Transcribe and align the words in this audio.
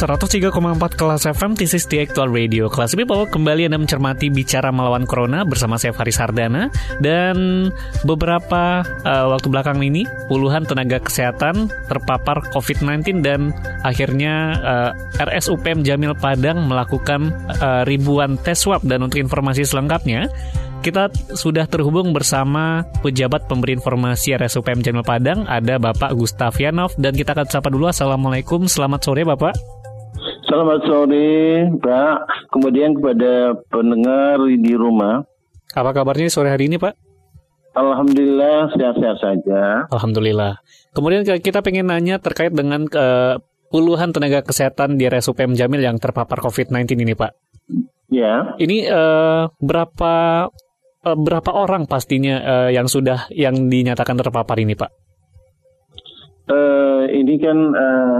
103,4 0.00 0.48
kelas 0.96 1.28
FM, 1.28 1.60
this 1.60 1.76
is 1.76 1.84
the 1.84 2.00
actual 2.00 2.32
radio. 2.32 2.72
Kelas 2.72 2.96
bahwa 2.96 3.28
kembali 3.28 3.68
Anda 3.68 3.76
mencermati 3.76 4.32
Bicara 4.32 4.72
Melawan 4.72 5.04
Corona 5.04 5.44
bersama 5.44 5.76
saya 5.76 5.92
Faris 5.92 6.16
Sardana. 6.16 6.72
Dan 7.04 7.68
beberapa 8.08 8.80
uh, 8.80 9.26
waktu 9.28 9.52
belakang 9.52 9.84
ini, 9.84 10.08
puluhan 10.32 10.64
tenaga 10.64 11.04
kesehatan 11.04 11.68
terpapar 11.92 12.40
COVID-19 12.48 13.20
dan 13.20 13.52
akhirnya 13.84 14.56
uh, 14.64 14.90
eh, 15.20 15.28
RSUPM 15.36 15.84
Jamil 15.84 16.16
Padang 16.16 16.64
melakukan 16.64 17.36
uh, 17.60 17.84
ribuan 17.84 18.40
tes 18.40 18.56
swab. 18.56 18.80
Dan 18.80 19.04
untuk 19.04 19.20
informasi 19.20 19.68
selengkapnya, 19.68 20.32
kita 20.80 21.12
sudah 21.36 21.68
terhubung 21.68 22.16
bersama 22.16 22.88
pejabat 23.04 23.44
pemberi 23.52 23.76
informasi 23.76 24.32
RSUPM 24.32 24.80
Jamil 24.80 25.04
Padang, 25.04 25.44
ada 25.44 25.76
Bapak 25.76 26.16
Gustavianov, 26.16 26.96
dan 26.96 27.12
kita 27.12 27.36
akan 27.36 27.52
sapa 27.52 27.68
dulu. 27.68 27.92
Assalamualaikum, 27.92 28.64
selamat 28.64 29.00
sore 29.04 29.28
Bapak. 29.28 29.79
Selamat 30.50 30.82
sore, 30.82 31.62
Pak. 31.78 32.16
Kemudian 32.50 32.98
kepada 32.98 33.54
pendengar 33.70 34.42
di 34.50 34.74
rumah. 34.74 35.22
Apa 35.78 35.94
kabarnya 35.94 36.26
sore 36.26 36.50
hari 36.50 36.66
ini, 36.66 36.74
Pak? 36.74 36.90
Alhamdulillah 37.78 38.74
sehat-sehat 38.74 39.18
saja. 39.22 39.86
Alhamdulillah. 39.94 40.58
Kemudian 40.90 41.22
kita 41.38 41.62
pengen 41.62 41.86
nanya 41.86 42.18
terkait 42.18 42.50
dengan 42.50 42.82
uh, 42.98 43.38
puluhan 43.70 44.10
tenaga 44.10 44.42
kesehatan 44.42 44.98
di 44.98 45.06
RSUPM 45.06 45.54
Jamil 45.54 45.86
yang 45.86 46.02
terpapar 46.02 46.42
COVID-19 46.42 46.98
ini, 46.98 47.14
Pak. 47.14 47.30
Ya. 48.10 48.58
Ini 48.58 48.90
uh, 48.90 49.54
berapa 49.62 50.14
uh, 51.06 51.16
berapa 51.30 51.50
orang 51.54 51.86
pastinya 51.86 52.42
uh, 52.42 52.70
yang 52.74 52.90
sudah 52.90 53.30
yang 53.30 53.70
dinyatakan 53.70 54.18
terpapar 54.18 54.58
ini, 54.58 54.74
Pak? 54.74 54.90
Uh, 56.50 57.06
ini 57.06 57.38
kan 57.38 57.58
uh, 57.70 58.18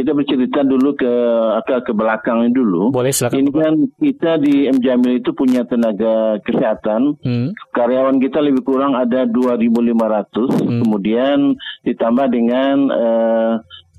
kita 0.00 0.16
bercerita 0.16 0.64
dulu 0.64 0.96
ke 0.96 1.12
agak 1.60 1.84
ke 1.84 1.92
belakang 1.92 2.48
dulu. 2.56 2.88
Boleh 2.88 3.12
silakan. 3.12 3.36
Ini 3.36 3.50
kan 3.52 3.74
kita 4.00 4.32
di 4.40 4.64
M 4.64 4.80
Jamil 4.80 5.20
itu 5.20 5.36
punya 5.36 5.68
tenaga 5.68 6.40
kesehatan. 6.40 7.20
Hmm. 7.20 7.52
Karyawan 7.76 8.16
kita 8.16 8.40
lebih 8.40 8.64
kurang 8.64 8.96
ada 8.96 9.28
2.500. 9.28 9.68
Hmm. 9.68 10.80
Kemudian 10.80 11.38
ditambah 11.84 12.26
dengan 12.32 12.76
uh, 12.88 13.52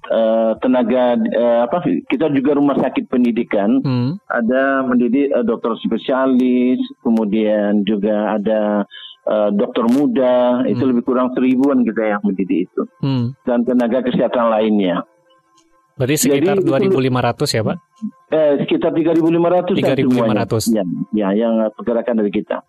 uh, 0.09 0.51
tenaga 0.57 1.21
uh, 1.21 1.59
apa? 1.69 1.85
Kita 2.09 2.33
juga 2.33 2.57
rumah 2.57 2.81
sakit 2.81 3.05
pendidikan. 3.05 3.77
Hmm. 3.85 4.17
Ada 4.25 4.81
mendidik 4.89 5.29
uh, 5.37 5.45
dokter 5.45 5.77
spesialis, 5.85 6.81
kemudian 7.05 7.85
juga 7.85 8.33
ada 8.41 8.89
Uh, 9.21 9.53
dokter 9.53 9.85
muda 9.85 10.65
hmm. 10.65 10.73
itu 10.73 10.81
lebih 10.81 11.05
kurang 11.05 11.29
seribuan 11.37 11.85
kita 11.85 12.09
yang 12.09 12.25
mendidik 12.25 12.65
itu 12.65 12.89
hmm. 13.05 13.37
dan 13.45 13.61
tenaga 13.69 14.01
kesehatan 14.01 14.49
lainnya. 14.49 15.05
Berarti 16.01 16.17
sekitar 16.17 16.57
Jadi, 16.65 16.89
2.500 16.89 17.53
ya 17.53 17.61
Pak? 17.61 17.77
Eh, 18.33 18.53
sekitar 18.65 18.89
3.500 18.89 19.77
3.500 19.77 20.73
ya, 20.73 20.83
ya, 21.13 21.27
yang 21.37 21.61
pergerakan 21.77 22.25
dari 22.25 22.33
kita. 22.33 22.65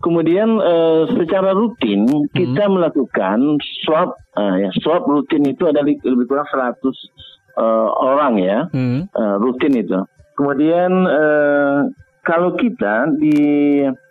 Kemudian 0.00 0.48
eh, 0.64 1.02
secara 1.12 1.52
rutin 1.52 2.08
hmm. 2.08 2.32
kita 2.32 2.64
melakukan 2.72 3.60
swab, 3.84 4.16
eh, 4.40 4.64
ya, 4.64 4.70
swab 4.80 5.04
rutin 5.04 5.44
itu 5.44 5.68
ada 5.68 5.84
lebih 5.84 6.24
kurang 6.24 6.48
100 6.48 6.72
eh, 6.72 7.88
orang 8.00 8.40
ya, 8.40 8.58
hmm. 8.72 9.12
eh, 9.12 9.36
rutin 9.44 9.76
itu. 9.76 10.00
Kemudian 10.32 11.04
eh, 11.04 11.80
kalau 12.24 12.56
kita 12.56 13.12
di 13.20 13.36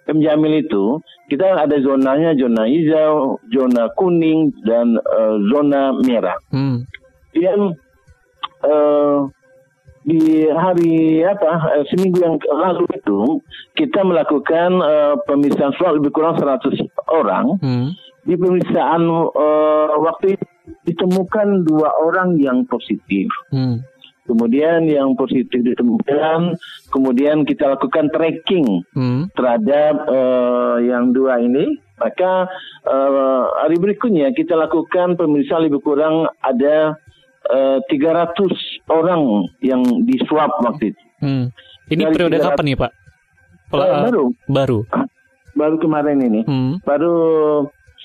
M 0.05 0.17
Jamil 0.21 0.61
itu 0.61 1.01
kita 1.25 1.57
ada 1.57 1.73
zonanya 1.81 2.37
zona 2.37 2.69
hijau, 2.69 3.41
zona 3.49 3.89
kuning 3.97 4.53
dan 4.67 4.99
uh, 4.99 5.39
zona 5.49 5.95
merah. 6.03 6.37
Hmm. 6.51 6.85
Dan 7.33 7.73
uh, 8.63 9.29
di 10.03 10.51
hari 10.51 11.23
apa 11.23 11.79
uh, 11.79 11.83
seminggu 11.87 12.19
yang 12.19 12.35
lalu 12.51 12.83
itu 12.91 13.39
kita 13.79 14.03
melakukan 14.03 14.83
uh, 14.83 15.15
pemeriksaan 15.23 15.71
swab 15.79 15.99
lebih 15.99 16.11
kurang 16.11 16.35
100 16.35 16.75
orang. 17.07 17.45
Hmm. 17.63 17.87
Di 18.23 18.39
pemeriksaan 18.39 19.03
uh, 19.07 19.95
waktu 19.99 20.39
itu 20.39 20.45
ditemukan 20.87 21.67
dua 21.67 21.91
orang 22.03 22.39
yang 22.39 22.63
positif. 22.67 23.27
Hmm. 23.51 23.83
Kemudian 24.23 24.87
yang 24.87 25.19
positif 25.19 25.59
ditemukan, 25.59 26.55
kemudian 26.87 27.43
kita 27.43 27.75
lakukan 27.75 28.07
tracking 28.07 28.87
hmm. 28.95 29.27
terhadap 29.35 30.07
uh, 30.07 30.79
yang 30.79 31.11
dua 31.11 31.43
ini. 31.43 31.75
Maka 31.99 32.47
uh, 32.87 33.43
hari 33.63 33.75
berikutnya 33.79 34.31
kita 34.31 34.55
lakukan 34.55 35.19
pemeriksaan 35.19 35.67
lebih 35.67 35.83
kurang 35.83 36.31
ada 36.39 36.95
uh, 37.49 37.79
eh, 37.83 37.91
300 37.91 38.91
orang 38.91 39.49
yang 39.59 39.81
disuap 40.07 40.51
waktu 40.63 40.93
itu. 40.95 41.03
Hmm. 41.23 41.45
Ini 41.91 42.03
Dari 42.07 42.13
periode 42.15 42.37
300, 42.39 42.47
kapan 42.47 42.65
nih 42.65 42.77
Pak? 42.79 42.91
Pela 43.71 43.83
uh, 43.83 44.01
baru. 44.07 44.23
Baru. 44.47 44.79
Baru 45.53 45.75
kemarin 45.79 46.17
ini. 46.23 46.41
Hmm. 46.47 46.79
Baru 46.83 47.15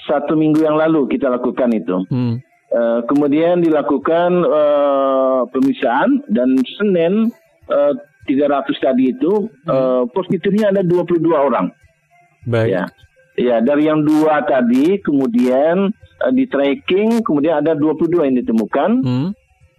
satu 0.09 0.35
minggu 0.35 0.65
yang 0.65 0.77
lalu 0.79 1.07
kita 1.11 1.29
lakukan 1.29 1.71
itu. 1.75 2.03
Hmm. 2.09 2.41
Uh, 2.69 3.01
kemudian 3.09 3.65
dilakukan 3.65 4.45
uh, 4.45 5.49
pemeriksaan 5.49 6.21
dan 6.29 6.53
Senin 6.77 7.33
uh, 7.73 7.93
300 8.29 8.69
tadi 8.77 9.17
itu 9.17 9.49
hmm. 9.49 9.69
uh, 9.69 10.03
positifnya 10.13 10.71
ada 10.73 10.85
22 10.85 11.25
orang. 11.33 11.73
Baik. 12.45 12.69
Ya. 12.77 12.85
Ya, 13.39 13.63
dari 13.63 13.87
yang 13.87 14.03
dua 14.03 14.43
tadi 14.43 14.99
kemudian 14.99 15.95
uh, 15.95 16.33
di 16.35 16.45
tracking 16.51 17.23
kemudian 17.23 17.63
ada 17.63 17.79
22 17.79 18.27
yang 18.27 18.37
ditemukan. 18.43 18.91
Hmm. 19.07 19.29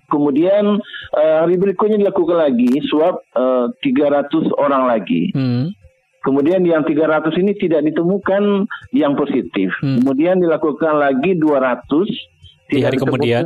Kemudian 0.10 0.82
uh, 1.14 1.36
hari 1.46 1.60
berikutnya 1.60 2.02
dilakukan 2.02 2.40
lagi 2.40 2.82
swab 2.90 3.22
uh, 3.38 3.70
300 3.84 4.32
orang 4.58 4.90
lagi. 4.90 5.30
Hmm. 5.36 5.70
Kemudian 6.20 6.66
yang 6.66 6.84
300 6.84 7.32
ini 7.40 7.54
tidak 7.56 7.86
ditemukan 7.86 8.66
yang 8.96 9.14
positif. 9.14 9.70
Hmm. 9.84 10.02
Kemudian 10.02 10.42
dilakukan 10.42 10.98
lagi 10.98 11.38
200 11.38 12.70
di 12.70 12.86
hari 12.86 12.98
kemudian 12.98 13.46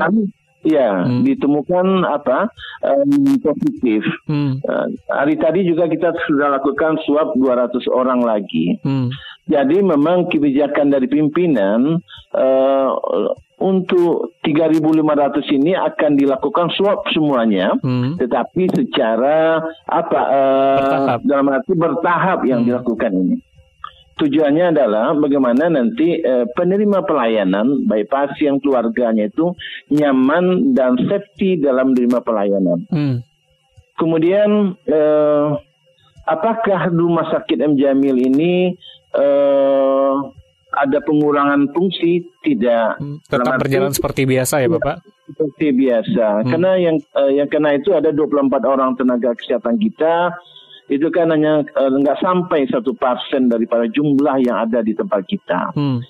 Ya, 0.64 1.04
hmm. 1.04 1.28
ditemukan 1.28 2.08
apa 2.08 2.48
um, 2.88 3.36
positif. 3.44 4.00
Hmm. 4.32 4.64
Uh, 4.64 4.88
hari 5.12 5.36
tadi 5.36 5.68
juga 5.68 5.92
kita 5.92 6.16
sudah 6.24 6.56
lakukan 6.56 6.96
swab 7.04 7.36
200 7.36 7.84
orang 7.92 8.24
lagi. 8.24 8.80
Hmm. 8.80 9.12
Jadi 9.44 9.84
memang 9.84 10.32
kebijakan 10.32 10.88
dari 10.88 11.12
pimpinan 11.12 12.00
uh, 12.32 12.90
untuk 13.60 14.36
3.500 14.44 15.56
ini 15.56 15.72
akan 15.76 16.12
dilakukan 16.20 16.68
swab 16.76 17.04
semuanya, 17.12 17.76
hmm. 17.80 18.20
tetapi 18.20 18.72
secara 18.72 19.64
apa 19.88 20.22
uh, 20.32 20.78
bertahap. 20.80 21.20
dalam 21.28 21.48
arti 21.52 21.74
bertahap 21.76 22.40
yang 22.48 22.64
hmm. 22.64 22.70
dilakukan 22.72 23.12
ini. 23.16 23.36
Tujuannya 24.14 24.78
adalah 24.78 25.18
bagaimana 25.18 25.74
nanti 25.74 26.22
eh, 26.22 26.46
penerima 26.54 27.02
pelayanan, 27.02 27.90
baik 27.90 28.14
pasien 28.14 28.62
keluarganya 28.62 29.26
itu 29.26 29.58
nyaman 29.90 30.78
dan 30.78 31.02
safety 31.10 31.58
dalam 31.58 31.98
menerima 31.98 32.22
pelayanan. 32.22 32.86
Hmm. 32.94 33.26
Kemudian 33.98 34.78
eh, 34.86 35.48
apakah 36.30 36.94
rumah 36.94 37.26
sakit 37.34 37.58
M 37.58 37.74
Jamil 37.74 38.22
ini 38.22 38.78
eh, 39.14 40.14
ada 40.74 41.00
pengurangan 41.06 41.70
fungsi? 41.72 42.26
Tidak. 42.42 42.90
Hmm, 43.00 43.18
tetap 43.24 43.62
berjalan 43.62 43.94
seperti 43.94 44.26
biasa 44.26 44.66
ya, 44.66 44.68
Bapak? 44.68 45.06
Seperti 45.30 45.68
biasa. 45.72 46.28
Hmm. 46.44 46.50
Karena 46.50 46.72
yang 46.82 46.98
eh, 47.00 47.32
yang 47.40 47.48
kena 47.50 47.78
itu 47.78 47.94
ada 47.94 48.10
24 48.10 48.50
orang 48.66 48.98
tenaga 48.98 49.32
kesehatan 49.38 49.78
kita 49.78 50.34
itu 50.92 51.08
kan 51.14 51.32
hanya 51.32 51.64
eh, 51.64 51.92
nggak 51.94 52.20
sampai 52.20 52.68
satu 52.68 52.98
persen 52.98 53.48
daripada 53.48 53.88
jumlah 53.88 54.42
yang 54.44 54.68
ada 54.68 54.84
di 54.84 54.92
tempat 54.98 55.24
kita. 55.30 55.72
Hmm. 55.78 56.02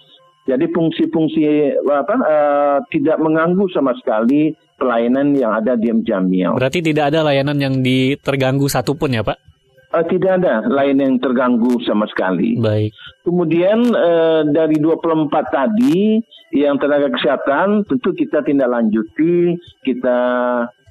Jadi 0.43 0.75
fungsi-fungsi 0.75 1.71
apa 1.87 2.15
uh, 2.19 2.77
tidak 2.91 3.15
mengganggu 3.15 3.63
sama 3.71 3.95
sekali 3.95 4.51
pelayanan 4.75 5.31
yang 5.39 5.55
ada 5.55 5.79
di 5.79 5.87
Jamil. 6.03 6.59
Berarti 6.59 6.83
tidak 6.83 7.15
ada 7.15 7.23
layanan 7.23 7.55
yang 7.63 7.79
di 7.79 8.19
terganggu 8.19 8.67
satupun 8.67 9.15
ya 9.15 9.23
Pak? 9.23 9.52
Uh, 9.93 10.05
tidak 10.09 10.41
ada 10.41 10.65
layanan 10.65 11.15
yang 11.15 11.21
terganggu 11.21 11.77
sama 11.85 12.09
sekali. 12.09 12.57
Baik. 12.57 12.89
Kemudian 13.21 13.93
uh, 13.93 14.41
dari 14.43 14.81
24 14.81 15.29
tadi 15.47 16.17
yang 16.49 16.81
tenaga 16.81 17.13
kesehatan 17.13 17.85
tentu 17.85 18.09
kita 18.11 18.41
tindak 18.41 18.69
lanjuti, 18.69 19.53
kita 19.81 20.17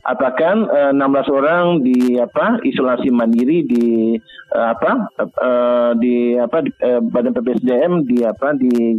apakah 0.02 0.66
eh, 0.66 0.90
16 0.90 0.98
orang 1.30 1.64
di 1.78 2.18
apa 2.18 2.58
isolasi 2.62 3.14
mandiri 3.14 3.62
di 3.62 4.18
eh, 4.50 4.66
apa 4.66 5.06
eh, 5.22 5.90
di 6.02 6.34
apa 6.34 6.66
di, 6.66 6.70
eh, 6.74 6.98
Badan 6.98 7.30
PPSDM 7.32 7.92
di 8.02 8.26
apa 8.26 8.58
di 8.58 8.98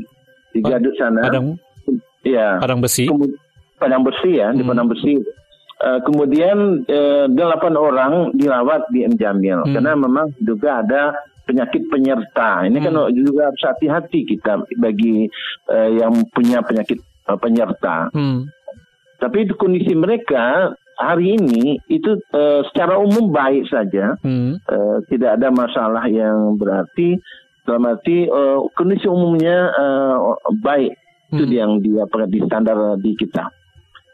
di 0.56 0.60
Gadut 0.64 0.96
sana. 0.96 1.28
Padang 1.28 1.60
ya. 2.24 2.60
Padang 2.64 2.80
Besi. 2.80 3.12
Kemu- 3.12 3.36
Padang 3.76 4.08
Besi 4.08 4.40
ya, 4.40 4.56
di 4.56 4.64
Hmm. 4.64 4.70
Padang 4.72 4.88
Besi. 4.88 5.20
Eh, 5.84 6.00
kemudian 6.08 6.88
eh, 6.88 7.28
delapan 7.28 7.76
orang 7.76 8.14
dirawat 8.32 8.88
di 8.88 9.04
M 9.04 9.20
Jamil 9.20 9.68
Hmm. 9.68 9.74
karena 9.76 10.00
memang 10.00 10.32
juga 10.40 10.80
ada 10.80 11.12
penyakit 11.44 11.92
penyerta. 11.92 12.64
Ini 12.64 12.78
kan 12.80 12.96
Hmm. 12.96 13.12
juga 13.12 13.52
harus 13.52 13.60
hati-hati 13.60 14.24
kita 14.24 14.64
bagi 14.80 15.28
eh, 15.68 15.90
yang 16.00 16.24
punya 16.32 16.64
penyakit 16.64 17.04
eh, 17.04 17.36
penyerta. 17.36 18.08
Hmm. 18.16 18.48
Tapi 19.20 19.44
itu 19.44 19.60
kondisi 19.60 19.92
mereka 19.92 20.72
hari 20.96 21.36
ini 21.36 21.84
itu 21.92 22.16
eh, 22.32 22.64
secara 22.72 22.96
umum 22.96 23.36
baik 23.36 23.68
saja, 23.68 24.16
Hmm. 24.24 24.56
Eh, 24.64 24.98
tidak 25.12 25.36
ada 25.36 25.52
masalah 25.52 26.08
yang 26.08 26.56
berarti. 26.56 27.20
Dalam 27.64 27.92
arti 27.92 28.24
eh, 28.24 28.58
kondisi 28.72 29.08
umumnya 29.12 29.68
eh, 29.68 30.16
baik 30.64 30.96
itu 31.36 31.44
Hmm. 31.44 31.52
yang 31.52 31.72
dia 31.84 32.08
di 32.28 32.40
standar 32.48 32.76
di 33.04 33.20
kita. 33.20 33.52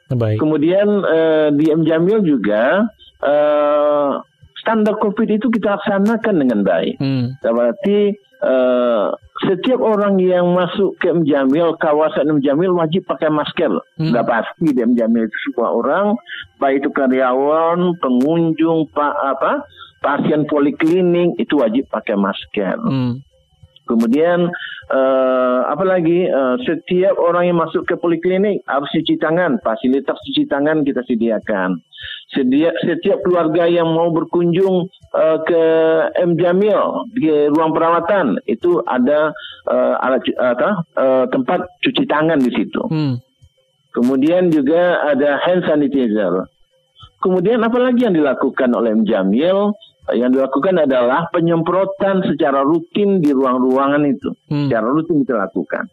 Baik. 0.10 0.42
Kemudian 0.42 0.88
eh, 1.06 1.50
di 1.54 1.70
M 1.70 1.86
Jamil 1.86 2.26
juga 2.26 2.90
eh, 3.22 4.12
standar 4.58 4.98
COVID 4.98 5.30
itu 5.30 5.54
kita 5.54 5.78
laksanakan 5.78 6.36
dengan 6.42 6.60
baik. 6.66 6.98
Hmm. 6.98 7.38
Berarti 7.42 8.18
eh, 8.18 9.08
setiap 9.40 9.80
orang 9.80 10.20
yang 10.20 10.52
masuk 10.52 10.98
ke 10.98 11.14
M 11.14 11.24
Jamil, 11.24 11.78
kawasan 11.78 12.28
M 12.28 12.40
Jamil 12.42 12.74
wajib 12.74 13.06
pakai 13.06 13.30
masker. 13.30 13.70
Hmm. 13.70 14.10
Sudah 14.10 14.26
pasti 14.26 14.74
di 14.74 14.82
M 14.82 14.98
Jamil 14.98 15.30
itu 15.30 15.38
semua 15.50 15.78
orang, 15.78 16.18
baik 16.58 16.84
itu 16.84 16.90
karyawan, 16.90 17.96
pengunjung, 18.02 18.90
pak 18.90 19.14
apa, 19.14 19.64
pasien 20.04 20.50
poliklinik 20.50 21.38
itu 21.38 21.54
wajib 21.62 21.86
pakai 21.94 22.18
masker. 22.18 22.82
Hmm. 22.82 23.22
Kemudian 23.88 24.54
eh, 24.90 25.60
apa 25.70 25.84
lagi 25.86 26.26
eh, 26.26 26.56
setiap 26.66 27.16
orang 27.22 27.50
yang 27.50 27.58
masuk 27.62 27.86
ke 27.86 27.96
poliklinik 27.96 28.66
harus 28.66 28.90
cuci 28.90 29.22
tangan, 29.22 29.62
fasilitas 29.62 30.18
cuci 30.26 30.50
tangan 30.50 30.82
kita 30.82 31.06
sediakan. 31.06 31.78
Sedia, 32.30 32.70
setiap 32.86 33.26
keluarga 33.26 33.66
yang 33.66 33.90
mau 33.90 34.14
berkunjung 34.14 34.86
eh, 35.16 35.38
ke 35.46 35.64
M 36.22 36.38
Jamil 36.38 37.10
di 37.18 37.30
ruang 37.50 37.74
perawatan 37.74 38.38
itu 38.46 38.82
ada 38.86 39.34
eh, 39.70 39.96
alat 40.06 40.22
apa, 40.38 40.70
eh, 40.98 41.26
tempat 41.34 41.60
cuci 41.82 42.04
tangan 42.06 42.38
di 42.42 42.52
situ. 42.54 42.82
Hmm. 42.90 43.18
Kemudian 43.90 44.54
juga 44.54 45.02
ada 45.02 45.42
hand 45.42 45.66
sanitizer. 45.66 46.46
Kemudian 47.20 47.60
apa 47.66 47.78
lagi 47.82 48.06
yang 48.06 48.16
dilakukan 48.16 48.72
oleh 48.78 48.94
M 48.96 49.04
Jamil? 49.04 49.74
Yang 50.14 50.40
dilakukan 50.40 50.76
adalah 50.86 51.30
penyemprotan 51.34 52.26
secara 52.26 52.64
rutin 52.66 53.22
di 53.22 53.30
ruang-ruangan 53.34 54.04
itu. 54.08 54.34
Hmm. 54.50 54.68
Secara 54.68 54.88
rutin 54.90 55.26
kita 55.26 55.36
lakukan. 55.38 55.86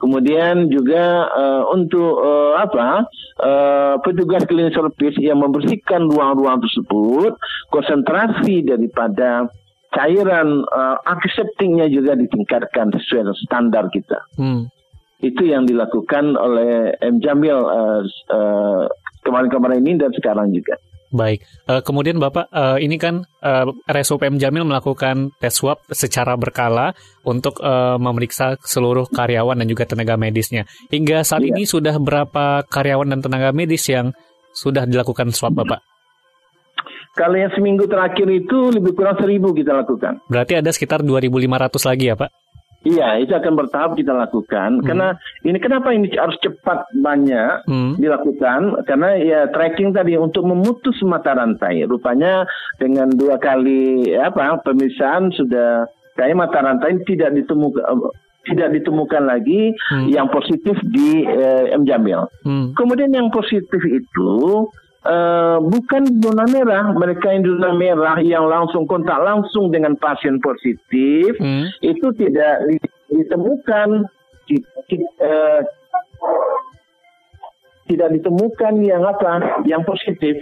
Kemudian 0.00 0.72
juga 0.72 1.28
eh, 1.28 1.62
untuk 1.76 2.24
eh, 2.24 2.52
apa 2.56 3.04
eh, 3.36 3.94
petugas 4.00 4.48
cleaning 4.48 4.72
service 4.72 5.20
yang 5.20 5.44
membersihkan 5.44 6.08
ruang-ruang 6.08 6.56
tersebut, 6.64 7.36
konsentrasi 7.68 8.64
daripada 8.64 9.52
cairan 9.92 10.64
eh, 10.64 10.96
antiseptiknya 11.04 11.92
juga 11.92 12.16
ditingkatkan 12.16 12.96
sesuai 12.96 13.36
standar 13.44 13.92
kita 13.92 14.24
Hmm. 14.40 14.72
itu 15.20 15.44
yang 15.44 15.68
dilakukan 15.68 16.32
oleh 16.32 16.96
M 17.04 17.20
Jamil 17.20 17.60
eh, 17.60 18.02
eh, 18.32 18.84
kemarin-kemarin 19.20 19.84
ini 19.84 20.00
dan 20.00 20.16
sekarang 20.16 20.48
juga. 20.56 20.80
Baik. 21.10 21.42
Eh, 21.66 21.82
kemudian 21.82 22.22
Bapak, 22.22 22.46
eh, 22.54 22.86
ini 22.86 22.94
kan 22.94 23.26
eh, 23.42 23.66
RSUP 23.90 24.22
M 24.22 24.38
Jamil 24.38 24.62
melakukan 24.62 25.34
tes 25.42 25.50
swab 25.50 25.82
secara 25.90 26.38
berkala 26.38 26.94
untuk 27.26 27.58
eh, 27.58 27.98
memeriksa 27.98 28.54
seluruh 28.62 29.10
karyawan 29.10 29.58
dan 29.58 29.66
juga 29.66 29.90
tenaga 29.90 30.14
medisnya. 30.14 30.70
Hingga 30.88 31.26
saat 31.26 31.42
Iya. 31.42 31.50
ini 31.58 31.62
sudah 31.66 31.98
berapa 31.98 32.62
karyawan 32.62 33.10
dan 33.10 33.20
tenaga 33.26 33.50
medis 33.50 33.82
yang 33.90 34.14
sudah 34.54 34.86
dilakukan 34.86 35.34
swab 35.34 35.58
Bapak? 35.58 35.82
Kalau 37.10 37.34
yang 37.34 37.50
seminggu 37.50 37.90
terakhir 37.90 38.30
itu 38.30 38.70
lebih 38.70 38.94
kurang 38.94 39.18
seribu 39.18 39.50
kita 39.50 39.74
lakukan. 39.74 40.22
Berarti 40.30 40.62
ada 40.62 40.70
sekitar 40.70 41.02
2.500 41.02 41.82
lagi 41.82 42.06
ya 42.06 42.14
Pak? 42.14 42.30
Iya, 42.80 43.20
itu 43.20 43.36
akan 43.36 43.60
bertahap 43.60 43.92
kita 43.92 44.16
lakukan. 44.16 44.80
Karena 44.80 45.12
ini 45.44 45.60
kenapa 45.60 45.92
ini 45.92 46.08
harus 46.16 46.40
cepat 46.40 46.88
banyak 46.96 47.68
Hmm. 47.68 48.00
dilakukan? 48.00 48.88
Karena 48.88 49.20
ya 49.20 49.40
tracking 49.52 49.92
tadi 49.92 50.16
untuk 50.16 50.48
memutus 50.48 50.96
mata 51.04 51.36
rantai. 51.36 51.84
Rupanya 51.84 52.48
dengan 52.80 53.12
dua 53.12 53.36
kali 53.36 54.08
apa 54.16 54.64
pemeriksaan 54.64 55.28
sudah 55.28 55.84
kayak 56.16 56.40
mata 56.40 56.56
rantai 56.56 57.04
tidak 57.04 57.36
ditemukan 57.36 57.84
tidak 58.48 58.72
ditemukan 58.72 59.28
lagi 59.28 59.76
Hmm. 59.92 60.08
yang 60.08 60.32
positif 60.32 60.80
di 60.88 61.28
eh, 61.28 61.76
M 61.76 61.84
Jamil. 61.84 62.24
Hmm. 62.48 62.72
Kemudian 62.72 63.12
yang 63.12 63.28
positif 63.28 63.80
itu 63.84 64.32
eh, 65.02 65.58
bukan 65.58 66.02
zona 66.20 66.44
merah, 66.44 66.92
mereka 66.92 67.30
yang 67.30 67.44
zona 67.46 67.72
merah 67.72 68.16
yang 68.18 68.44
langsung 68.44 68.84
kontak 68.84 69.16
langsung 69.18 69.68
dengan 69.68 69.96
pasien 69.96 70.36
positif 70.38 71.36
Hmm. 71.36 71.68
itu 71.80 72.12
tidak 72.14 72.68
di- 72.68 72.92
ditemukan. 73.10 74.04
Di- 74.44 74.66
di- 74.86 75.14
eh, 75.18 75.60
tidak 77.86 78.08
ditemukan 78.12 78.74
yang 78.80 79.02
apa? 79.02 79.62
Yang 79.64 79.82
positif. 79.84 80.36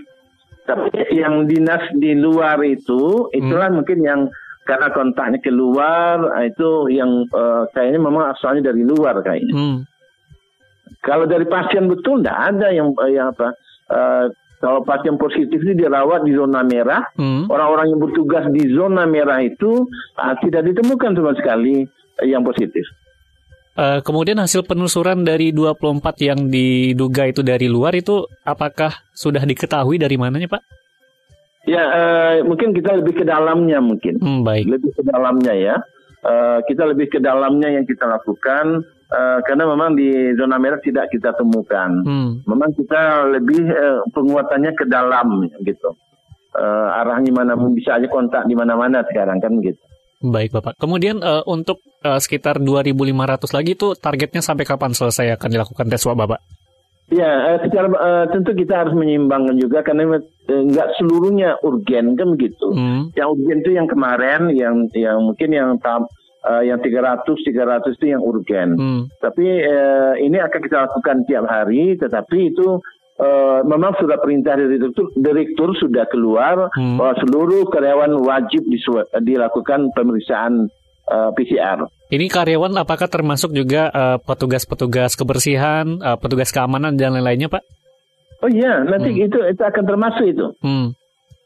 Tapi 0.67 0.93
yang 1.17 1.49
dinas 1.49 1.81
di 1.97 2.13
luar 2.13 2.61
itu 2.61 3.33
itulah 3.33 3.73
mungkin 3.73 4.05
yang 4.05 4.21
karena 4.69 4.93
kontaknya 4.93 5.41
keluar 5.41 6.29
itu 6.45 6.93
yang 6.93 7.25
eh, 7.25 7.63
kayaknya 7.73 8.01
memang 8.03 8.37
asalnya 8.37 8.69
dari 8.69 8.85
luar 8.85 9.23
kayaknya. 9.23 9.55
Hmm. 9.55 9.79
kalau 10.99 11.25
dari 11.25 11.47
pasien 11.47 11.87
betul 11.87 12.21
tidak 12.21 12.37
ada 12.53 12.69
yang 12.69 12.93
eh, 13.01 13.17
yang 13.17 13.33
apa? 13.33 13.49
Eh, 13.89 14.27
kalau 14.59 14.83
pasien 14.83 15.15
positif 15.15 15.55
itu 15.57 15.75
dirawat 15.77 16.23
di 16.23 16.33
zona 16.33 16.61
merah 16.61 17.03
Hmm. 17.15 17.47
orang-orang 17.47 17.91
yang 17.91 18.01
bertugas 18.01 18.45
di 18.49 18.69
zona 18.69 19.05
merah 19.05 19.39
itu 19.39 19.87
ah, 20.15 20.35
tidak 20.37 20.67
ditemukan 20.67 21.11
sama 21.13 21.33
sekali 21.33 21.87
eh, 22.19 22.27
yang 22.27 22.43
positif. 22.43 22.83
Eh, 23.75 24.03
kemudian 24.03 24.35
hasil 24.37 24.63
penelusuran 24.63 25.23
dari 25.23 25.51
24 25.51 26.03
yang 26.21 26.51
diduga 26.51 27.27
itu 27.27 27.41
dari 27.41 27.67
luar 27.67 27.95
itu 27.95 28.19
apakah 28.43 28.91
sudah 29.13 29.41
diketahui 29.41 29.97
dari 29.97 30.19
mananya 30.19 30.51
Pak? 30.51 30.63
Ya 31.63 31.83
eh, 31.85 32.37
mungkin 32.43 32.73
kita 32.73 32.97
lebih 32.97 33.15
ke 33.15 33.25
dalamnya 33.25 33.79
mungkin 33.79 34.19
Hmm, 34.19 34.43
baik. 34.43 34.67
lebih 34.67 34.91
ke 34.91 35.03
dalamnya 35.05 35.55
ya. 35.55 35.77
Eh, 36.19 36.59
kita 36.67 36.83
lebih 36.85 37.07
ke 37.07 37.19
dalamnya 37.21 37.71
yang 37.71 37.85
kita 37.85 38.03
lakukan 38.03 38.83
eh, 39.09 39.39
karena 39.45 39.65
memang 39.69 39.97
di 39.97 40.37
zona 40.37 40.57
merah 40.61 40.81
tidak 40.81 41.09
kita 41.13 41.33
temukan. 41.35 41.91
Hmm. 42.05 42.31
Memang 42.45 42.71
kita 42.77 43.29
lebih 43.33 43.63
eh, 43.69 44.01
penguatannya 44.13 44.73
ke 44.77 44.85
dalam 44.89 45.49
gitu. 45.65 45.97
Eh, 46.59 46.89
arahnya 47.05 47.31
mana 47.33 47.55
pun 47.55 47.77
bisa 47.77 47.97
aja 48.01 48.09
kontak 48.09 48.49
di 48.49 48.55
mana-mana 48.57 49.05
sekarang 49.05 49.39
kan 49.39 49.53
gitu. 49.61 49.81
Baik 50.19 50.51
Bapak. 50.51 50.75
Kemudian 50.81 51.23
eh, 51.23 51.43
untuk 51.47 51.79
eh, 52.03 52.19
sekitar 52.19 52.59
2.500 52.59 53.55
lagi 53.55 53.71
itu 53.79 53.95
targetnya 53.95 54.43
sampai 54.43 54.67
kapan 54.67 54.91
selesai 54.91 55.39
akan 55.39 55.49
dilakukan 55.55 55.87
tes 55.87 56.03
swab 56.03 56.19
Bapak? 56.19 56.43
Ya, 57.09 57.55
eh, 57.55 57.59
secara 57.65 57.89
eh, 57.89 58.25
tentu 58.35 58.53
kita 58.53 58.85
harus 58.85 58.93
menyeimbangkan 58.93 59.57
juga 59.57 59.81
karena 59.81 60.21
nggak 60.45 60.89
seluruhnya 61.01 61.57
urgen 61.65 62.19
kan 62.19 62.29
begitu. 62.37 62.67
Hmm. 62.69 63.15
Yang 63.15 63.29
urgen 63.39 63.59
itu 63.65 63.71
yang 63.73 63.89
kemarin, 63.89 64.41
yang 64.53 64.77
yang 64.93 65.23
mungkin 65.25 65.49
yang 65.55 65.69
tahap 65.81 66.11
eh, 66.49 66.63
yang 66.67 66.81
300 66.81 67.29
300 67.29 67.93
itu 67.93 68.07
yang 68.09 68.23
urgen. 68.25 68.69
Hmm. 68.75 69.03
Tapi 69.19 69.45
eh, 69.45 70.13
ini 70.25 70.37
akan 70.37 70.61
kita 70.61 70.89
lakukan 70.89 71.17
tiap 71.25 71.45
hari, 71.45 71.95
tetapi 71.95 72.51
itu 72.51 72.81
eh, 73.19 73.61
memang 73.63 73.99
sudah 73.99 74.17
perintah 74.17 74.55
dari 74.55 74.79
direktur, 74.79 75.13
direktur 75.13 75.69
sudah 75.77 76.09
keluar 76.09 76.71
Hmm. 76.73 76.97
bahwa 76.97 77.15
seluruh 77.19 77.69
karyawan 77.69 78.15
wajib 78.23 78.65
dilakukan 79.21 79.93
pemeriksaan 79.93 80.71
eh, 81.09 81.31
PCR. 81.33 81.89
Ini 82.09 82.25
karyawan 82.27 82.73
apakah 82.79 83.09
termasuk 83.09 83.53
juga 83.53 83.89
eh, 83.89 84.17
petugas-petugas 84.21 85.13
kebersihan, 85.13 85.99
eh, 85.99 86.17
petugas 86.17 86.49
keamanan 86.49 86.97
dan 86.97 87.13
lain-lainnya 87.13 87.49
Pak? 87.49 87.65
Oh 88.39 88.47
iya, 88.47 88.87
nanti 88.87 89.11
Hmm. 89.11 89.27
itu 89.27 89.39
itu 89.43 89.63
akan 89.63 89.85
termasuk 89.85 90.25
itu. 90.25 90.47
Hmm. 90.63 90.95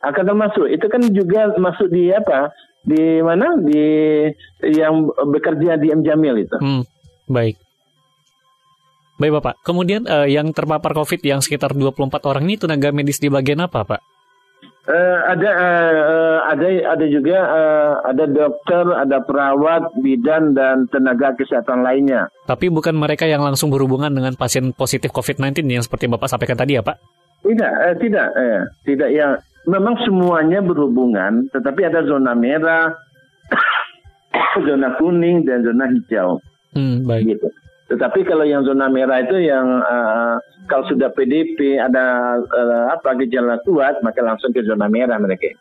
akan 0.02 0.24
termasuk 0.26 0.66
itu 0.66 0.82
kan 0.90 0.98
juga 1.14 1.54
masuk 1.56 1.86
di 1.86 2.10
apa 2.10 2.50
di 2.82 3.22
mana 3.22 3.54
di 3.62 4.26
yang 4.66 5.06
bekerja 5.08 5.78
di 5.78 5.88
M 5.90 6.02
Jamil 6.02 6.42
itu 6.42 6.56
Hmm. 6.58 6.82
Baik. 7.30 7.56
Baik 9.16 9.38
Bapak. 9.38 9.54
Kemudian 9.62 10.02
eh, 10.10 10.34
yang 10.34 10.50
terpapar 10.50 10.90
COVID 10.98 11.22
yang 11.22 11.38
sekitar 11.38 11.78
24 11.78 12.10
orang 12.26 12.42
ini 12.50 12.58
tenaga 12.58 12.90
medis 12.90 13.22
di 13.22 13.30
bagian 13.30 13.62
apa 13.62 13.86
Pak? 13.86 14.00
Eh, 14.82 15.18
ada 15.30 15.50
eh, 15.62 15.94
eh, 15.94 16.38
ada 16.42 16.66
ada 16.98 17.04
juga 17.06 17.38
eh, 17.38 17.92
ada 18.02 18.24
dokter 18.26 18.82
ada 18.90 19.22
perawat 19.22 19.94
bidan 20.02 20.58
dan 20.58 20.90
tenaga 20.90 21.38
kesehatan 21.38 21.86
lainnya 21.86 22.26
Tapi 22.50 22.66
bukan 22.66 22.98
mereka 22.98 23.30
yang 23.30 23.46
langsung 23.46 23.70
berhubungan 23.70 24.10
dengan 24.10 24.34
pasien 24.34 24.74
positif 24.74 25.14
COVID-19 25.14 25.70
yang 25.70 25.86
seperti 25.86 26.10
Bapak 26.10 26.26
sampaikan 26.26 26.58
tadi 26.58 26.74
ya 26.74 26.82
Pak? 26.82 26.98
Tidak, 27.46 27.72
eh, 27.78 27.94
tidak, 27.98 28.26
eh, 28.34 28.60
tidak 28.82 29.10
ya. 29.14 29.28
Memang 29.62 29.94
semuanya 30.02 30.58
berhubungan, 30.58 31.46
tetapi 31.54 31.86
ada 31.86 32.02
zona 32.02 32.34
merah, 32.34 32.98
zona 34.66 34.98
kuning 34.98 35.46
dan 35.46 35.62
zona 35.62 35.86
hijau. 35.86 36.42
Hmm, 36.74 37.06
baik. 37.06 37.38
Gitu. 37.38 37.48
Tetapi 37.94 38.24
kalau 38.24 38.42
yang 38.42 38.64
zona 38.64 38.88
merah 38.88 39.20
itu 39.20 39.36
yang 39.38 39.84
uh, 39.84 40.40
kalau 40.66 40.88
sudah 40.88 41.12
PDP 41.12 41.76
ada 41.76 42.36
uh, 42.40 42.84
apa 42.90 43.12
gejala 43.20 43.60
kuat 43.62 44.00
maka 44.00 44.24
langsung 44.24 44.50
ke 44.50 44.64
zona 44.64 44.88
merah 44.88 45.20
mereka. 45.20 45.52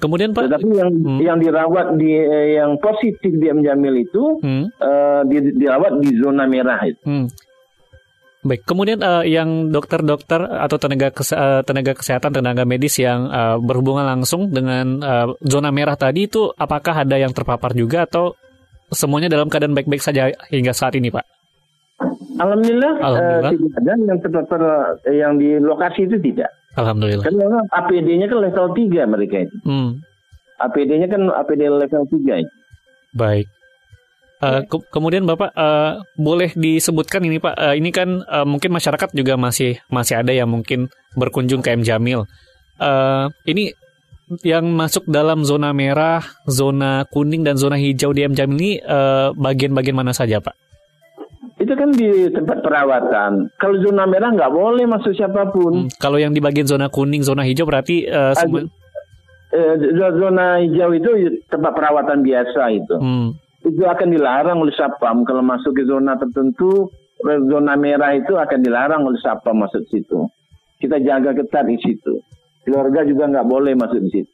Kemudian 0.00 0.32
Pak, 0.32 0.48
Tetapi 0.48 0.68
yang 0.80 0.90
Hmm. 0.96 1.20
yang 1.20 1.36
dirawat 1.40 2.00
di 2.00 2.12
eh, 2.16 2.56
yang 2.56 2.80
positif 2.80 3.36
di 3.36 3.46
Jamil 3.48 4.00
itu 4.00 4.40
hmm, 4.40 4.72
di- 5.28 5.52
dirawat 5.60 6.00
di 6.00 6.16
zona 6.16 6.48
merah 6.48 6.80
itu. 6.84 7.04
hmm. 7.04 7.49
Baik, 8.40 8.64
kemudian 8.64 9.04
eh, 9.04 9.36
yang 9.36 9.68
dokter-dokter 9.68 10.40
atau 10.40 10.80
tenaga 10.80 11.12
kese- 11.12 11.36
eh, 11.36 11.60
tenaga 11.60 11.92
kesehatan, 11.92 12.32
tenaga 12.32 12.64
medis 12.64 12.96
yang 12.96 13.28
eh, 13.28 13.56
berhubungan 13.60 14.08
langsung 14.08 14.48
dengan 14.48 14.96
eh, 14.96 15.26
zona 15.44 15.68
merah 15.68 15.92
tadi 15.92 16.24
itu 16.24 16.48
apakah 16.48 17.04
ada 17.04 17.20
yang 17.20 17.36
terpapar 17.36 17.76
juga 17.76 18.08
atau 18.08 18.32
semuanya 18.88 19.28
dalam 19.28 19.52
keadaan 19.52 19.76
baik-baik 19.76 20.00
saja 20.00 20.32
hingga 20.48 20.72
saat 20.72 20.96
ini, 20.96 21.12
Pak? 21.12 21.20
Alhamdulillah, 22.40 22.92
Alhamdulillah. 22.96 23.52
tidak 23.52 23.72
ada 23.76 23.92
yang 24.00 24.20
terpapar 24.24 24.60
yang 25.12 25.32
di 25.36 25.60
lokasi 25.60 26.08
itu 26.08 26.16
tidak. 26.24 26.48
Alhamdulillah. 26.80 27.24
Karena 27.28 27.44
memang 27.44 27.64
APD-nya 27.68 28.26
kan 28.26 28.38
level 28.40 28.66
3 28.72 29.04
mereka 29.04 29.36
itu. 29.44 29.56
Hmm, 29.68 30.00
APD-nya 30.56 31.12
kan 31.12 31.28
APD 31.28 31.68
level 31.68 32.02
3 32.08 32.40
itu. 32.40 32.54
baik. 33.12 33.44
Eh, 34.40 34.64
ke- 34.64 34.88
kemudian 34.88 35.28
Bapak 35.28 35.52
eh, 35.52 35.92
boleh 36.16 36.50
disebutkan 36.56 37.20
ini 37.22 37.36
Pak, 37.36 37.54
eh, 37.60 37.74
ini 37.76 37.92
kan 37.92 38.24
eh, 38.24 38.46
mungkin 38.48 38.72
masyarakat 38.72 39.12
juga 39.12 39.36
masih 39.36 39.76
masih 39.92 40.16
ada 40.16 40.32
yang 40.32 40.48
mungkin 40.48 40.88
berkunjung 41.12 41.60
ke 41.60 41.76
M 41.76 41.84
Jamil. 41.84 42.24
Eh, 42.80 43.26
ini 43.44 43.76
yang 44.40 44.64
masuk 44.72 45.04
dalam 45.04 45.44
zona 45.44 45.74
merah, 45.74 46.24
zona 46.48 47.04
kuning 47.10 47.44
dan 47.44 47.60
zona 47.60 47.76
hijau 47.76 48.16
di 48.16 48.24
M 48.24 48.32
Jamil 48.32 48.56
ini 48.56 48.72
bagian-bagian 49.36 49.92
mana 49.92 50.14
saja 50.14 50.40
Pak? 50.40 50.54
Itu 51.60 51.76
kan 51.76 51.92
di 51.92 52.30
tempat 52.32 52.64
perawatan. 52.64 53.52
Kalau 53.60 53.76
zona 53.84 54.08
merah 54.08 54.32
nggak 54.32 54.48
boleh 54.48 54.88
masuk 54.88 55.12
siapa 55.12 55.52
pun. 55.52 55.84
Hmm, 55.84 55.92
Kalau 56.00 56.16
yang 56.16 56.32
di 56.32 56.40
bagian 56.40 56.64
zona 56.64 56.88
kuning, 56.88 57.20
zona 57.20 57.44
hijau 57.44 57.68
berarti 57.68 58.08
eh, 58.08 58.32
semua. 58.32 58.64
Eh, 59.52 59.74
zona 60.16 60.62
hijau 60.64 60.96
itu 60.96 61.10
tempat 61.52 61.76
perawatan 61.76 62.24
biasa 62.24 62.62
itu. 62.72 62.96
Hmm, 62.96 63.36
Itu 63.60 63.84
akan 63.84 64.08
dilarang 64.08 64.58
oleh 64.60 64.72
Sapam 64.72 65.22
kalau 65.28 65.44
masuk 65.44 65.76
ke 65.76 65.84
zona 65.84 66.16
tertentu. 66.16 66.88
Zona 67.20 67.76
merah 67.76 68.16
itu 68.16 68.32
akan 68.32 68.58
dilarang 68.64 69.04
oleh 69.04 69.20
Sapam 69.20 69.60
masuk 69.60 69.84
situ. 69.92 70.24
Kita 70.80 70.96
jaga 70.96 71.36
ketat 71.36 71.68
di 71.68 71.76
situ. 71.76 72.24
Keluarga 72.64 73.04
juga 73.04 73.28
nggak 73.28 73.46
boleh 73.48 73.76
masuk 73.76 74.00
di 74.00 74.10
situ. 74.10 74.32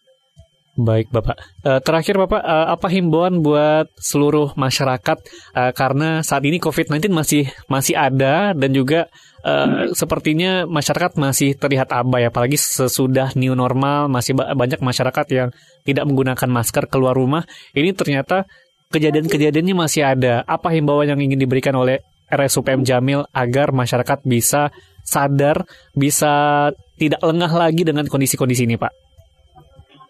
Baik 0.76 1.08
Bapak. 1.08 1.40
Eh, 1.64 1.80
terakhir 1.80 2.20
Bapak, 2.20 2.44
eh, 2.44 2.66
apa 2.76 2.86
himbauan 2.92 3.40
buat 3.40 3.88
seluruh 3.96 4.52
masyarakat 4.60 5.18
Eh, 5.56 5.72
karena 5.72 6.20
saat 6.20 6.44
ini 6.44 6.60
COVID-19 6.60 7.16
masih 7.16 7.48
masih 7.72 7.96
ada 7.96 8.52
dan 8.52 8.70
juga 8.76 9.08
eh, 9.40 9.88
sepertinya 9.96 10.68
masyarakat 10.68 11.16
masih 11.16 11.56
terlihat 11.56 11.88
abai 11.96 12.28
apalagi 12.28 12.60
sesudah 12.60 13.32
new 13.40 13.56
normal 13.56 14.12
masih 14.12 14.36
ba- 14.36 14.52
banyak 14.52 14.84
masyarakat 14.84 15.26
yang 15.32 15.48
tidak 15.88 16.04
menggunakan 16.04 16.48
masker 16.52 16.84
keluar 16.92 17.16
rumah. 17.16 17.48
Ini 17.72 17.96
ternyata 17.96 18.44
kejadian-kejadiannya 18.90 19.74
masih 19.74 20.02
ada. 20.06 20.42
Apa 20.46 20.74
himbauan 20.74 21.10
yang 21.10 21.20
ingin 21.20 21.40
diberikan 21.40 21.74
oleh 21.74 22.02
RSUPM 22.30 22.82
Jamil 22.82 23.26
agar 23.30 23.70
masyarakat 23.70 24.22
bisa 24.26 24.74
sadar, 25.06 25.66
bisa 25.94 26.68
tidak 26.98 27.22
lengah 27.22 27.52
lagi 27.54 27.86
dengan 27.86 28.06
kondisi-kondisi 28.10 28.66
ini, 28.66 28.74
Pak? 28.74 29.06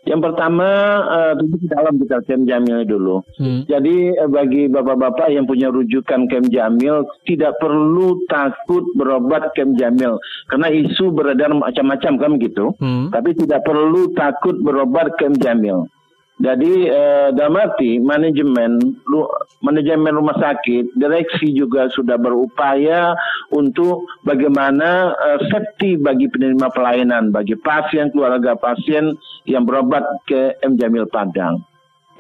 Yang 0.07 0.21
pertama 0.23 0.69
eh, 1.03 1.33
tentu 1.35 1.59
di 1.59 1.67
dalam 1.67 1.99
kita 1.99 2.23
Kem 2.23 2.47
Jamil 2.47 2.87
dulu. 2.87 3.27
Hmm. 3.43 3.67
Jadi 3.67 4.15
eh, 4.15 4.31
bagi 4.31 4.71
bapak-bapak 4.71 5.35
yang 5.35 5.51
punya 5.51 5.67
rujukan 5.67 6.31
Kem 6.31 6.47
Jamil 6.47 7.11
tidak 7.27 7.59
perlu 7.59 8.23
takut 8.31 8.87
berobat 8.95 9.51
Kem 9.59 9.75
Jamil 9.75 10.23
karena 10.47 10.71
isu 10.71 11.11
beredar 11.11 11.51
macam-macam 11.59 12.13
kan 12.23 12.31
gitu. 12.39 12.71
Hmm. 12.79 13.11
Tapi 13.11 13.35
tidak 13.35 13.67
perlu 13.67 14.15
takut 14.15 14.55
berobat 14.63 15.11
Kem 15.19 15.35
Jamil. 15.43 15.91
Jadi 16.37 16.85
eh, 16.85 17.33
dalam 17.33 17.57
arti 17.57 17.97
manajemen 17.97 18.77
lu- 19.09 19.33
manajemen 19.65 20.21
rumah 20.21 20.37
sakit, 20.37 20.93
direksi 20.93 21.57
juga 21.57 21.89
sudah 21.89 22.21
berupaya 22.21 23.17
untuk 23.49 24.05
bagaimana 24.21 25.17
eh, 25.17 25.41
safety 25.49 25.97
bagi 25.97 26.29
penerima 26.29 26.69
pelayanan, 26.77 27.33
bagi 27.33 27.57
pasien, 27.57 28.13
keluarga 28.13 28.53
pasien 28.53 29.17
yang 29.49 29.65
berobat 29.65 30.05
ke 30.29 30.53
M 30.61 30.77
Jamil 30.77 31.09
Padang. 31.09 31.65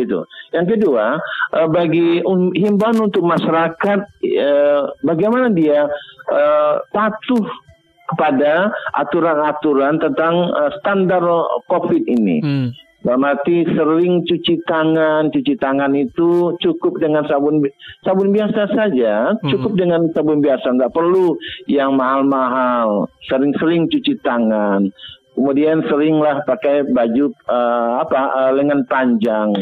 Itu. 0.00 0.25
Yang 0.56 0.80
kedua, 0.80 1.20
eh, 1.52 1.68
bagi 1.68 2.25
un- 2.25 2.56
himbauan 2.56 3.12
untuk 3.12 3.20
masyarakat, 3.20 4.00
eh, 4.25 4.80
bagaimana 5.04 5.52
dia 5.52 5.92
eh, 6.32 6.75
patuh 6.88 7.44
kepada 8.08 8.73
aturan-aturan 8.96 10.00
tentang 10.00 10.56
eh, 10.56 10.73
standar 10.80 11.20
COVID 11.68 12.08
ini. 12.08 12.40
Hmm. 12.40 12.68
Dalam 13.04 13.22
arti 13.22 13.62
sering 13.68 14.24
cuci 14.24 14.64
tangan, 14.66 15.28
cuci 15.30 15.54
tangan 15.60 15.92
itu 15.94 16.56
cukup 16.58 16.98
dengan 16.98 17.28
sabun 17.28 17.62
sabun 18.02 18.32
biasa 18.32 18.72
saja, 18.72 19.36
cukup 19.46 19.78
dengan 19.78 20.08
sabun 20.10 20.40
biasa, 20.40 20.74
nggak 20.74 20.94
perlu 20.96 21.36
yang 21.70 21.94
mahal-mahal. 21.94 23.06
Sering-sering 23.28 23.92
cuci 23.92 24.16
tangan, 24.24 24.90
kemudian 25.36 25.84
seringlah 25.86 26.42
pakai 26.48 26.88
baju 26.88 27.30
eh, 27.30 27.90
apa 28.00 28.20
eh, 28.48 28.52
lengan 28.56 28.82
panjang. 28.88 29.52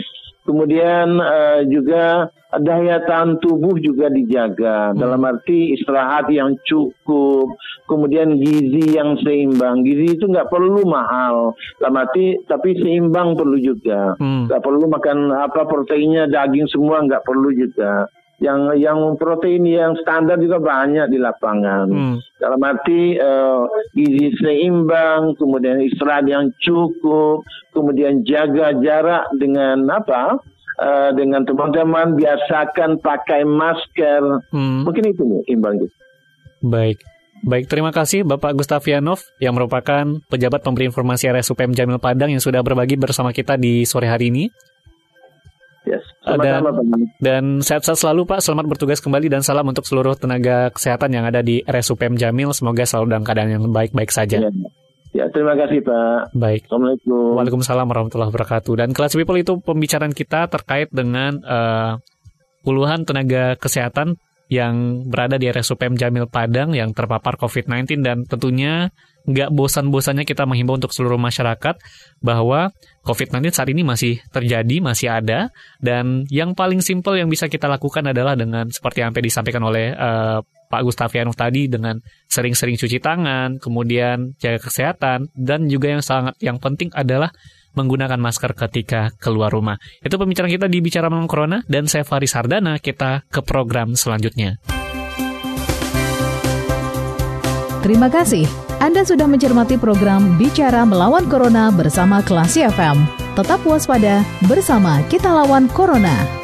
Kemudian 0.47 1.19
eh, 1.19 1.61
juga 1.69 2.31
daya 2.61 3.03
tahan 3.03 3.41
tubuh 3.43 3.75
juga 3.81 4.13
dijaga 4.13 4.95
dalam 4.95 5.23
arti 5.27 5.75
istirahat 5.75 6.31
yang 6.31 6.55
cukup, 6.63 7.57
kemudian 7.91 8.39
gizi 8.39 8.95
yang 8.95 9.19
seimbang. 9.23 9.83
Gizi 9.83 10.19
itu 10.19 10.25
nggak 10.29 10.51
perlu 10.53 10.87
mahal, 10.87 11.57
dalam 11.81 11.97
arti 11.99 12.39
tapi 12.47 12.79
seimbang 12.79 13.35
perlu 13.35 13.57
juga. 13.59 14.15
Hmm. 14.21 14.47
Nggak 14.47 14.63
perlu 14.63 14.87
makan 14.87 15.19
apa 15.35 15.67
proteinnya 15.67 16.31
daging 16.31 16.69
semua 16.71 17.03
nggak 17.03 17.25
perlu 17.27 17.51
juga. 17.55 18.07
Yang 18.43 18.83
yang 18.83 18.99
protein 19.15 19.63
yang 19.63 19.95
standar 20.03 20.37
juga 20.43 20.59
banyak 20.59 21.07
di 21.07 21.19
lapangan. 21.23 21.87
Hmm. 21.87 22.17
Dalam 22.37 22.61
arti 22.61 23.15
eh, 23.15 23.63
gizi 23.95 24.35
seimbang, 24.43 25.39
kemudian 25.39 25.81
istirahat 25.81 26.27
yang 26.27 26.51
cukup, 26.59 27.47
kemudian 27.71 28.27
jaga 28.27 28.75
jarak 28.83 29.31
dengan 29.39 29.87
apa? 29.89 30.43
Eh, 30.81 31.11
dengan 31.15 31.43
teman-teman 31.47 32.19
biasakan 32.19 32.99
pakai 33.03 33.47
masker. 33.47 34.23
Hmm. 34.51 34.83
Mungkin 34.87 35.05
itu 35.11 35.23
Bu, 35.23 35.39
imbang 35.47 35.79
gitu. 35.83 35.95
Baik. 36.65 36.99
Baik, 37.45 37.69
terima 37.69 37.93
kasih 37.93 38.25
Bapak 38.25 38.57
Gustavianov 38.57 39.21
yang 39.37 39.53
merupakan 39.53 40.17
pejabat 40.33 40.65
pemberi 40.65 40.89
informasi 40.89 41.29
RSUPM 41.29 41.77
Jamil 41.77 42.01
Padang 42.01 42.33
yang 42.33 42.41
sudah 42.41 42.65
berbagi 42.65 42.97
bersama 42.97 43.37
kita 43.37 43.61
di 43.61 43.85
sore 43.85 44.09
hari 44.09 44.33
ini. 44.33 44.49
Yes. 45.85 46.01
Sama-sama 46.25 46.73
Pak. 46.73 46.85
Dan 47.21 47.61
sehat-sehat 47.61 48.01
selalu 48.01 48.25
Pak, 48.25 48.41
selamat 48.41 48.65
bertugas 48.65 49.05
kembali 49.05 49.29
dan 49.29 49.45
salam 49.45 49.69
untuk 49.69 49.85
seluruh 49.85 50.17
tenaga 50.17 50.73
kesehatan 50.73 51.13
yang 51.13 51.29
ada 51.29 51.45
di 51.45 51.61
RSUPM 51.69 52.17
Jamil. 52.17 52.57
Semoga 52.57 52.89
selalu 52.89 53.13
dalam 53.13 53.25
keadaan 53.29 53.51
yang 53.53 53.65
baik-baik 53.69 54.09
saja. 54.09 54.41
Ya. 54.41 54.49
Ya, 55.15 55.31
terima 55.31 55.55
kasih 55.55 55.81
Pak. 55.81 56.35
Baik. 56.35 56.67
Assalamualaikum. 56.67 57.39
Waalaikumsalam 57.39 57.87
warahmatullahi 57.87 58.31
wabarakatuh. 58.35 58.75
Dan 58.83 58.89
kelas 58.91 59.15
people 59.15 59.39
itu 59.39 59.57
pembicaraan 59.63 60.13
kita 60.13 60.51
terkait 60.51 60.91
dengan 60.91 61.39
eh, 61.41 61.93
puluhan 62.67 63.07
tenaga 63.07 63.55
kesehatan 63.57 64.19
yang 64.53 65.05
berada 65.09 65.41
di 65.41 65.49
RSUPM 65.49 65.97
Jamil 65.97 66.29
Padang 66.29 66.77
yang 66.77 66.93
terpapar 66.93 67.41
COVID-19 67.41 68.05
dan 68.05 68.29
tentunya 68.29 68.93
nggak 69.25 69.57
bosan-bosannya 69.57 70.29
kita 70.29 70.45
menghimbau 70.45 70.77
untuk 70.77 70.93
seluruh 70.93 71.17
masyarakat 71.17 71.81
bahwa 72.21 72.69
COVID-19 73.09 73.41
saat 73.57 73.73
ini 73.73 73.81
masih 73.81 74.21
terjadi, 74.29 74.85
masih 74.85 75.09
ada 75.09 75.49
dan 75.81 76.29
yang 76.29 76.53
paling 76.53 76.85
simpel 76.85 77.17
yang 77.17 77.33
bisa 77.33 77.49
kita 77.49 77.65
lakukan 77.65 78.05
adalah 78.05 78.37
dengan 78.37 78.69
seperti 78.69 79.01
yang 79.01 79.17
sampai 79.17 79.25
disampaikan 79.25 79.65
oleh 79.65 79.97
eh, 79.97 80.39
Pak 80.75 80.83
Gustavianov 80.83 81.39
tadi 81.39 81.71
dengan 81.71 82.03
sering-sering 82.27 82.75
cuci 82.75 82.99
tangan, 82.99 83.63
kemudian 83.63 84.35
jaga 84.43 84.59
kesehatan 84.59 85.31
dan 85.39 85.71
juga 85.71 85.95
yang 85.95 86.03
sangat 86.03 86.35
yang 86.43 86.59
penting 86.59 86.91
adalah 86.91 87.31
menggunakan 87.79 88.19
masker 88.19 88.59
ketika 88.59 89.15
keluar 89.23 89.55
rumah. 89.55 89.79
Itu 90.03 90.19
pembicaraan 90.19 90.51
kita 90.51 90.67
di 90.67 90.83
Bicara 90.83 91.07
Malam 91.07 91.31
Corona 91.31 91.63
dan 91.71 91.87
saya 91.87 92.03
Faris 92.03 92.35
Hardana, 92.35 92.83
kita 92.83 93.23
ke 93.31 93.39
program 93.47 93.95
selanjutnya. 93.95 94.59
Terima 97.87 98.11
kasih. 98.11 98.49
Anda 98.83 99.07
sudah 99.07 99.31
mencermati 99.31 99.79
program 99.79 100.35
Bicara 100.41 100.83
Melawan 100.83 101.31
Corona 101.31 101.71
bersama 101.71 102.19
Klasi 102.19 102.67
FM. 102.67 103.07
Tetap 103.39 103.63
waspada, 103.63 104.27
bersama 104.51 105.05
kita 105.07 105.31
lawan 105.31 105.71
Corona. 105.71 106.44